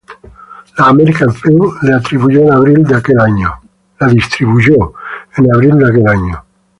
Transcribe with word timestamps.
La 0.79 0.85
American 0.87 1.29
Film 1.31 1.73
la 1.83 1.99
distribuyó 1.99 2.41
en 2.41 2.51
abril 2.53 2.83
de 2.83 2.95
aquel 2.95 3.19
año. 3.19 3.53